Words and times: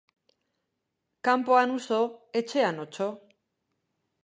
Kanpoan 1.27 1.75
uso, 1.77 2.01
etxean 2.43 2.83
otso 2.87 3.09